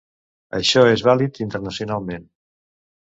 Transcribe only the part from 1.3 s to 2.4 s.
internacionalment.